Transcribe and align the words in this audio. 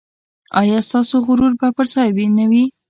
ایا 0.59 0.77
ستاسو 0.87 1.15
غرور 1.27 1.53
به 1.59 1.67
پر 1.75 1.85
ځای 1.93 2.09
نه 2.37 2.45
وي؟ 2.51 2.63